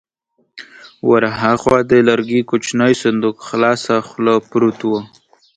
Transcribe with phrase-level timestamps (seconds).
[1.09, 4.91] ور هاخوا د لرګي کوچينی صندوق خلاصه خوله پروت و.